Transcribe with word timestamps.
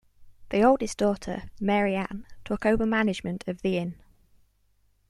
The 0.49 0.63
oldest 0.63 0.97
daughter, 0.97 1.43
Mary 1.59 1.93
Ann, 1.95 2.25
took 2.43 2.65
over 2.65 2.87
management 2.87 3.47
of 3.47 3.61
the 3.61 3.77
inn. 3.77 4.01